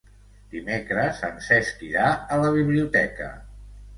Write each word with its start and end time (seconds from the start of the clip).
Dimecres 0.53 1.19
en 1.27 1.35
Cesc 1.49 1.85
irà 1.89 2.07
a 2.37 2.39
la 2.45 2.49
biblioteca. 2.57 3.29